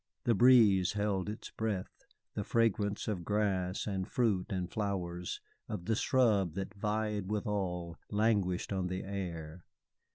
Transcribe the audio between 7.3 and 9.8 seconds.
all, languished on the air.